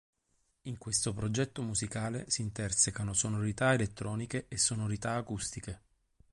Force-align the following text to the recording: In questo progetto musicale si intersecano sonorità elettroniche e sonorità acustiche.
In 0.63 0.79
questo 0.79 1.13
progetto 1.13 1.61
musicale 1.61 2.27
si 2.27 2.41
intersecano 2.41 3.13
sonorità 3.13 3.71
elettroniche 3.71 4.45
e 4.47 4.57
sonorità 4.57 5.13
acustiche. 5.13 5.81